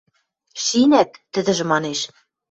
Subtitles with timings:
[0.63, 1.99] –Шинӓт,– тӹдӹжӹ манеш.